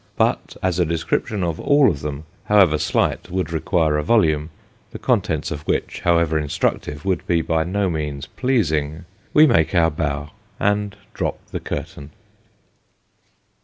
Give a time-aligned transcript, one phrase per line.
[0.15, 4.49] But as a description of all of them, however slight, would require a volume,
[4.89, 9.91] the contents of which, however instructive, would be by no means pleasing, we make our
[9.91, 12.09] bow, and drop the curtain.